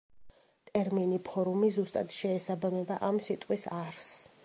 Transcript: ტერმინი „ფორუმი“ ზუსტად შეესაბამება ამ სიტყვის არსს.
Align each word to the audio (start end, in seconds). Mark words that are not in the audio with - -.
ტერმინი 0.69 1.19
„ფორუმი“ 1.27 1.71
ზუსტად 1.77 2.17
შეესაბამება 2.17 3.01
ამ 3.11 3.25
სიტყვის 3.29 3.73
არსს. 3.83 4.15